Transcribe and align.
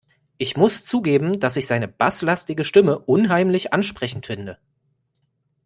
Ich 0.39 0.57
muss 0.57 0.83
zugeben, 0.83 1.39
dass 1.39 1.57
ich 1.57 1.67
seine 1.67 1.87
basslastige 1.87 2.63
Stimme 2.63 2.97
unheimlich 2.97 3.71
ansprechend 3.71 4.25
finde. 4.25 4.57